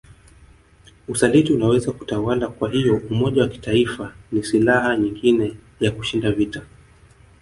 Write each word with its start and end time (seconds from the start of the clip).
Usaliti 1.07 1.53
unaweza 1.53 1.91
kutawala 1.91 2.47
kwahiyo 2.47 3.01
umoja 3.11 3.41
wa 3.41 3.47
kitaifa 3.47 4.13
ni 4.31 4.43
silaha 4.43 4.97
nyingine 4.97 5.57
ya 5.79 5.91
kushinda 5.91 6.31
vita 6.31 6.61